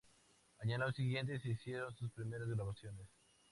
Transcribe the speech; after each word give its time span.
Al 0.63 0.71
año 0.71 0.91
siguiente 0.93 1.39
se 1.39 1.49
hicieron 1.51 1.93
sus 1.95 2.11
primeras 2.13 2.49
grabaciones. 2.49 3.05